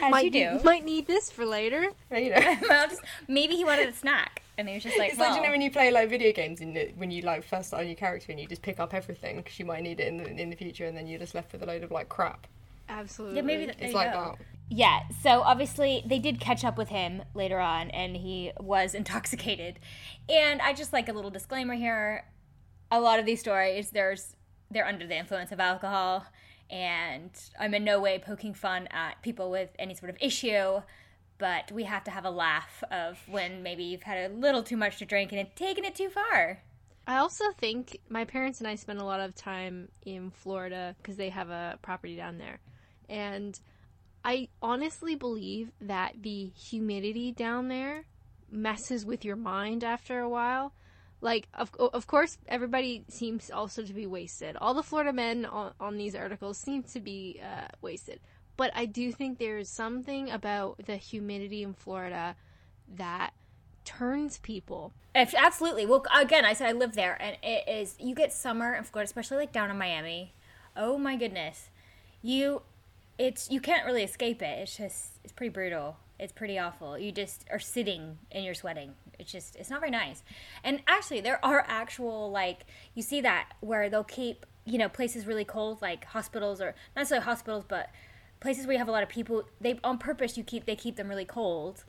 As 0.03 0.11
might 0.11 0.25
you 0.25 0.31
do. 0.31 0.51
Need, 0.55 0.65
might 0.65 0.85
need 0.85 1.07
this 1.07 1.31
for 1.31 1.47
later. 1.47 1.89
and, 2.11 2.25
you 2.25 2.31
know, 2.33 2.57
well, 2.69 2.89
just, 2.89 3.03
maybe 3.27 3.57
he 3.57 3.65
wanted 3.65 3.89
a 3.89 3.93
snack, 3.93 4.43
and 4.59 4.69
he 4.69 4.75
was 4.75 4.83
just 4.83 4.99
like, 4.99 5.11
it's 5.11 5.19
well, 5.19 5.31
like 5.31 5.41
you 5.41 5.47
know 5.47 5.53
when 5.53 5.63
you 5.63 5.71
play 5.71 5.91
like 5.91 6.11
video 6.11 6.33
games 6.33 6.61
and 6.61 6.77
uh, 6.77 6.81
when 6.97 7.11
you 7.11 7.23
like 7.23 7.45
first 7.45 7.69
start 7.69 7.83
on 7.83 7.87
your 7.87 7.97
character 7.97 8.33
and 8.33 8.41
you 8.41 8.47
just 8.47 8.63
pick 8.63 8.81
up 8.81 8.93
everything 8.93 9.37
because 9.37 9.59
you 9.59 9.65
might 9.65 9.83
need 9.83 10.01
it 10.01 10.09
in 10.09 10.17
the 10.19 10.27
in 10.29 10.51
the 10.51 10.57
future, 10.57 10.87
and 10.87 10.97
then 10.97 11.07
you're 11.07 11.21
just 11.21 11.35
left 11.35 11.53
with 11.53 11.63
a 11.63 11.67
load 11.67 11.83
of 11.83 11.91
like 11.91 12.09
crap. 12.09 12.47
Absolutely. 12.89 13.37
yeah, 13.37 13.43
maybe 13.43 13.67
that, 13.67 13.77
It's 13.81 13.95
like 13.95 14.13
go. 14.13 14.37
that. 14.39 14.47
Yeah, 14.71 15.01
so 15.23 15.41
obviously 15.43 16.03
they 16.05 16.19
did 16.19 16.41
catch 16.41 16.65
up 16.65 16.77
with 16.77 16.89
him 16.89 17.23
later 17.35 17.59
on 17.59 17.91
and 17.91 18.17
he 18.17 18.53
was 18.61 18.95
intoxicated. 18.95 19.79
And 20.29 20.61
I 20.61 20.73
just 20.73 20.93
like 20.93 21.09
a 21.09 21.13
little 21.13 21.31
disclaimer 21.31 21.75
here. 21.75 22.25
A 22.91 23.01
lot 23.01 23.19
of 23.19 23.27
these 23.27 23.41
stories 23.41 23.91
there's 23.91 24.35
they're 24.71 24.87
under 24.87 25.07
the 25.07 25.17
influence 25.17 25.53
of 25.53 25.61
alcohol 25.61 26.27
and 26.71 27.31
I'm 27.59 27.73
in 27.73 27.85
no 27.85 28.01
way 28.01 28.19
poking 28.19 28.53
fun 28.53 28.87
at 28.91 29.23
people 29.23 29.51
with 29.51 29.71
any 29.79 29.95
sort 29.95 30.11
of 30.11 30.17
issue, 30.21 30.83
but 31.39 31.73
we 31.73 31.85
have 31.85 32.05
to 32.05 32.11
have 32.11 32.27
a 32.27 32.31
laugh 32.31 32.85
of 32.91 33.19
when 33.27 33.63
maybe 33.63 33.85
you've 33.85 34.03
had 34.03 34.31
a 34.31 34.35
little 34.35 34.63
too 34.63 34.77
much 34.77 34.99
to 34.99 35.07
drink 35.07 35.33
and 35.33 35.49
taken 35.57 35.85
it 35.85 35.95
too 35.95 36.11
far. 36.11 36.63
I 37.07 37.17
also 37.17 37.45
think 37.57 38.01
my 38.11 38.27
parents 38.27 38.59
and 38.59 38.69
I 38.69 38.75
spend 38.75 39.01
a 39.01 39.05
lot 39.05 39.21
of 39.21 39.35
time 39.35 39.89
in 40.05 40.31
Florida 40.31 40.95
because 40.99 41.17
they 41.17 41.31
have 41.31 41.49
a 41.49 41.79
property 41.81 42.17
down 42.17 42.37
there. 42.37 42.61
And 43.09 43.59
I 44.29 44.49
honestly 44.61 45.15
believe 45.15 45.73
that 45.81 46.17
the 46.21 46.53
humidity 46.55 47.33
down 47.33 47.69
there 47.69 48.05
messes 48.51 49.07
with 49.07 49.25
your 49.25 49.37
mind 49.37 49.83
after 49.83 50.21
a 50.21 50.29
while. 50.29 50.75
Like, 51.23 51.49
of, 51.55 51.75
of 51.79 52.07
course, 52.07 52.37
everybody 52.47 53.05
seems 53.09 53.51
also 53.51 53.83
to 53.83 53.93
be 53.95 54.07
wasted. 54.07 54.55
All 54.61 54.75
the 54.75 54.83
Florida 54.83 55.15
men 55.15 55.47
on, 55.47 55.73
on 55.81 55.97
these 55.97 56.15
articles 56.15 56.59
seem 56.59 56.83
to 56.83 57.01
be 57.01 57.41
uh, 57.43 57.69
wasted. 57.81 58.21
But 58.59 58.71
I 58.75 58.85
do 58.85 59.13
think 59.13 59.39
there's 59.39 59.71
something 59.71 60.31
about 60.31 60.85
the 60.85 60.97
humidity 60.97 61.63
in 61.63 61.73
Florida 61.73 62.37
that 62.97 63.31
turns 63.87 64.37
people. 64.37 64.93
If, 65.15 65.35
absolutely. 65.35 65.87
Well, 65.87 66.05
again, 66.15 66.45
I 66.45 66.53
said 66.53 66.69
I 66.69 66.73
live 66.73 66.93
there, 66.93 67.17
and 67.19 67.39
it 67.43 67.67
is. 67.67 67.97
You 67.99 68.15
get 68.15 68.35
summer 68.35 68.75
in 68.75 68.85
Florida, 68.85 69.07
especially 69.07 69.39
like 69.39 69.53
down 69.53 69.71
in 69.71 69.79
Miami. 69.79 70.35
Oh 70.77 70.99
my 70.99 71.17
goodness, 71.17 71.71
you, 72.21 72.61
it's 73.19 73.51
you 73.51 73.61
can't 73.61 73.85
really 73.85 74.05
escape 74.05 74.41
it. 74.43 74.59
It's 74.61 74.77
just 74.77 75.19
it's 75.25 75.33
pretty 75.33 75.53
brutal. 75.53 75.97
It's 76.19 76.33
pretty 76.33 76.59
awful. 76.59 76.99
You 76.99 77.13
just 77.13 77.45
are 77.51 77.59
sitting 77.59 78.19
and 78.33 78.45
you're 78.45 78.55
sweating. 78.55 78.95
It's 79.19 79.31
just 79.31 79.57
it's 79.57 79.71
not 79.71 79.81
very 79.81 79.91
nice. 79.91 80.23
And 80.65 80.81
actually, 80.87 81.21
there 81.21 81.45
are 81.45 81.65
actual 81.67 82.31
like 82.31 82.65
you 82.95 83.03
see 83.03 83.21
that 83.21 83.51
where 83.61 83.91
they'll 83.91 84.05
keep 84.05 84.47
you 84.65 84.79
know 84.79 84.89
places 84.89 85.27
really 85.27 85.45
cold, 85.45 85.83
like 85.83 86.05
hospitals 86.07 86.61
or 86.61 86.75
not 86.95 87.03
necessarily 87.03 87.25
hospitals, 87.25 87.65
but 87.67 87.91
places 88.41 88.67
where 88.67 88.75
you 88.75 88.79
have 88.79 88.89
a 88.89 88.93
lot 88.93 89.03
of 89.03 89.09
people. 89.09 89.43
They 89.61 89.79
on 89.83 89.99
purpose 89.99 90.37
you 90.37 90.45
keep 90.45 90.67
they 90.67 90.77
keep 90.77 90.97
them 90.97 91.09
really 91.09 91.25
cold 91.25 91.85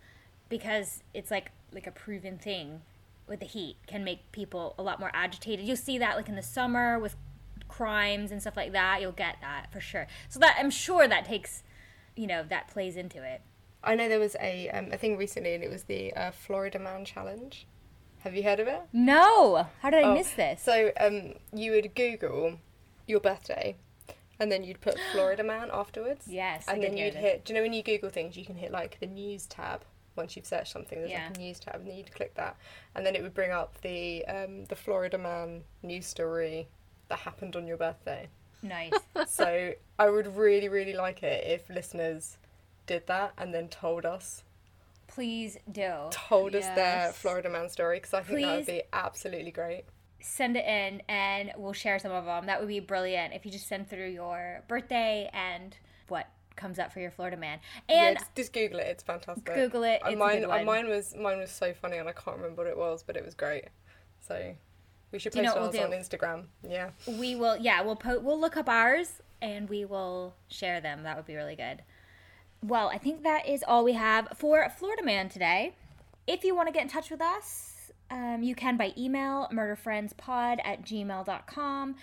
because 0.50 1.04
it's 1.14 1.30
like 1.30 1.52
like 1.72 1.86
a 1.86 1.92
proven 1.92 2.40
thing 2.40 2.82
with 3.28 3.40
the 3.40 3.46
heat 3.46 3.78
can 3.86 4.04
make 4.04 4.32
people 4.32 4.74
a 4.80 4.84
lot 4.84 5.00
more 5.00 5.12
agitated. 5.14 5.66
You'll 5.66 5.78
see 5.78 6.00
that 6.00 6.16
like 6.18 6.28
in 6.28 6.36
the 6.36 6.42
summer 6.42 6.98
with 6.98 7.16
crimes 7.70 8.32
and 8.32 8.42
stuff 8.42 8.58
like 8.58 8.74
that. 8.74 9.00
You'll 9.00 9.12
get 9.14 9.38
that 9.42 9.72
for 9.72 9.80
sure. 9.80 10.08
So 10.28 10.40
that 10.40 10.58
I'm 10.60 10.70
sure 10.72 11.08
that 11.08 11.24
takes, 11.26 11.64
you 12.18 12.28
know, 12.28 12.44
that 12.50 12.68
plays 12.68 12.98
into 12.98 13.24
it. 13.24 13.42
I 13.82 13.96
know 13.96 14.10
there 14.10 14.20
was 14.20 14.36
a 14.42 14.70
um, 14.72 14.92
a 14.92 14.98
thing 14.98 15.16
recently, 15.16 15.54
and 15.56 15.64
it 15.64 15.70
was 15.70 15.84
the 15.84 16.12
uh, 16.14 16.32
Florida 16.32 16.78
Man 16.80 17.06
Challenge. 17.06 17.66
Have 18.24 18.36
you 18.36 18.44
heard 18.44 18.60
of 18.60 18.68
it? 18.68 18.82
No. 18.92 19.68
How 19.82 19.90
did 19.90 20.04
I 20.04 20.10
Oh, 20.10 20.14
miss 20.14 20.32
this? 20.32 20.62
So 20.62 20.92
um, 21.00 21.36
you 21.54 21.72
would 21.72 21.96
Google 21.96 22.56
your 23.08 23.22
birthday, 23.22 23.78
and 24.38 24.52
then 24.52 24.66
you'd 24.66 24.82
put 24.82 25.00
Florida 25.14 25.44
Man 25.46 25.70
afterwards. 25.72 26.26
Yes, 26.28 26.66
And 26.68 26.84
then 26.84 26.98
you'd 26.98 27.14
hit. 27.14 27.46
Do 27.46 27.54
you 27.54 27.58
know 27.58 27.64
when 27.64 27.72
you 27.72 27.82
Google 27.82 28.10
things, 28.10 28.36
you 28.36 28.44
can 28.44 28.56
hit 28.56 28.72
like 28.72 29.00
the 29.00 29.08
news 29.08 29.46
tab 29.46 29.84
once 30.18 30.36
you've 30.36 30.46
searched 30.46 30.74
something. 30.74 31.00
There's 31.00 31.12
Yeah. 31.12 31.28
like 31.30 31.38
a 31.38 31.40
news 31.40 31.60
tab, 31.62 31.76
and 31.76 31.88
then 31.88 31.96
you'd 31.96 32.14
click 32.14 32.34
that, 32.36 32.58
and 32.96 33.06
then 33.06 33.16
it 33.16 33.22
would 33.24 33.34
bring 33.34 33.52
up 33.52 33.80
the 33.80 34.26
um, 34.26 34.66
the 34.66 34.76
Florida 34.76 35.18
Man 35.18 35.64
news 35.82 36.06
story 36.06 36.68
that 37.10 37.20
happened 37.20 37.56
on 37.56 37.68
your 37.68 37.78
birthday. 37.78 38.28
nice. 38.64 38.94
so 39.28 39.74
I 39.98 40.10
would 40.10 40.36
really, 40.36 40.70
really 40.70 40.94
like 40.94 41.24
it 41.24 41.44
if 41.46 41.70
listeners 41.70 42.38
did 42.88 43.06
that 43.08 43.34
and 43.38 43.54
then 43.54 43.68
told 43.68 44.06
us 44.06 44.44
Please 45.08 45.58
do. 45.72 45.92
told 46.12 46.56
us 46.56 46.66
their 46.76 47.12
Florida 47.14 47.50
Man 47.50 47.68
story 47.70 47.98
because 47.98 48.14
I 48.14 48.22
think 48.22 48.42
that 48.42 48.58
would 48.58 48.66
be 48.68 48.84
absolutely 48.94 49.52
great. 49.52 49.84
Send 50.22 50.56
it 50.58 50.66
in 50.66 51.02
and 51.08 51.52
we'll 51.58 51.74
share 51.74 51.98
some 52.00 52.12
of 52.12 52.26
them. 52.26 52.46
That 52.46 52.60
would 52.60 52.68
be 52.68 52.80
brilliant 52.80 53.34
if 53.34 53.46
you 53.46 53.52
just 53.52 53.68
send 53.68 53.90
through 53.90 54.10
your 54.10 54.64
birthday 54.68 55.30
and 55.34 55.76
what 56.10 56.28
comes 56.56 56.78
up 56.78 56.92
for 56.94 57.00
your 57.00 57.10
Florida 57.10 57.38
man. 57.38 57.60
yeah, 57.90 58.08
And 58.10 58.20
just, 58.20 58.36
just 58.36 58.54
Google 58.54 58.80
it. 58.80 58.88
It's 58.88 59.04
fantastic. 59.04 59.46
Google 59.56 59.84
it, 59.84 60.02
Uh, 60.04 60.10
it's 60.10 60.16
a 60.16 60.18
mine, 60.18 60.40
good 60.42 60.46
uh, 60.46 60.50
one. 60.50 60.66
mine 60.66 60.90
was 60.90 61.16
mine 61.16 61.40
was 61.40 61.52
so 61.52 61.74
funny, 61.74 61.98
and 61.98 62.08
I 62.08 62.12
can't 62.12 62.38
remember 62.38 62.64
what 62.64 62.68
it 62.70 62.78
was, 62.78 63.02
but 63.02 63.16
it 63.16 63.26
was 63.26 63.34
great. 63.34 63.66
So 64.28 64.56
we 65.12 65.20
should 65.20 65.34
Do 65.34 65.40
you 65.40 65.46
post 65.46 65.56
know 65.56 65.62
ours 65.64 65.76
on 65.76 65.90
we'll 65.90 66.00
Instagram. 66.00 66.46
Yeah. 66.68 66.90
we 67.08 67.36
will 67.36 67.58
yeah, 67.58 67.82
we'll 67.82 67.96
po- 67.96 68.20
we'll 68.20 68.40
look 68.40 68.58
up 68.58 68.70
ours 68.70 69.22
and 69.42 69.70
we 69.70 69.86
will 69.86 70.36
share 70.50 70.82
them. 70.82 71.04
That 71.04 71.16
would 71.18 71.26
be 71.26 71.36
really 71.36 71.56
good. 71.56 71.84
Well, 72.62 72.90
I 72.90 72.98
think 72.98 73.24
that 73.24 73.48
is 73.48 73.64
all 73.66 73.84
we 73.84 73.94
have 73.94 74.28
for 74.36 74.68
Florida 74.78 75.04
Man 75.04 75.30
today. 75.30 75.74
If 76.28 76.44
you 76.44 76.56
want 76.56 76.68
to 76.68 76.74
get 76.74 76.84
in 76.84 76.90
touch 76.90 77.10
with 77.10 77.22
us, 77.22 77.92
um, 78.12 78.44
you 78.44 78.54
can 78.54 78.76
by 78.76 78.94
email 78.98 79.48
murderfriendspod 79.52 80.60
at 80.66 80.84
gmail.com, 80.84 81.96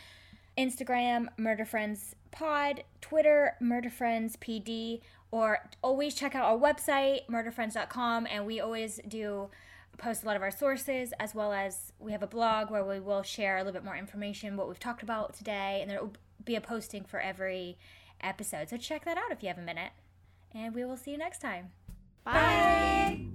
Instagram 0.57 1.27
murderfriendspod, 1.39 2.81
Twitter 3.01 3.55
murderfriendspd, 3.63 5.01
or 5.31 5.59
always 5.83 6.15
check 6.15 6.35
out 6.35 6.45
our 6.45 6.59
website 6.59 7.27
murderfriends.com 7.29 8.27
and 8.31 8.47
we 8.47 8.61
always 8.61 9.01
do 9.07 9.51
post 9.99 10.23
a 10.23 10.27
lot 10.27 10.37
of 10.37 10.43
our 10.43 10.51
sources 10.51 11.13
as 11.19 11.35
well 11.35 11.53
as 11.53 11.93
we 11.99 12.13
have 12.13 12.23
a 12.23 12.27
blog 12.27 12.71
where 12.71 12.85
we 12.85 13.01
will 13.01 13.23
share 13.23 13.57
a 13.57 13.61
little 13.61 13.73
bit 13.73 13.85
more 13.85 13.97
information 13.97 14.57
what 14.57 14.69
we've 14.69 14.79
talked 14.79 15.03
about 15.03 15.35
today 15.35 15.79
and 15.81 15.91
there 15.91 16.01
will 16.01 16.13
be 16.45 16.55
a 16.55 16.61
posting 16.61 17.05
for 17.05 17.21
every 17.21 17.79
episode. 18.21 18.69
So 18.69 18.77
check 18.77 19.05
that 19.05 19.17
out 19.17 19.31
if 19.31 19.43
you 19.43 19.49
have 19.49 19.59
a 19.59 19.63
minute 19.63 19.93
and 20.55 20.75
we 20.75 20.85
will 20.85 20.97
see 20.97 21.13
you 21.13 21.19
next 21.19 21.41
time. 21.41 21.71
Bye. 22.25 23.27